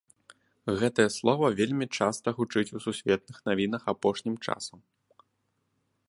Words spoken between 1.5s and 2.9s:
вельмі часта гучыць у